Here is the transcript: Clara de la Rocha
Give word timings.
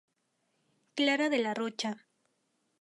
Clara 0.95 1.29
de 1.29 1.37
la 1.37 1.53
Rocha 1.53 2.07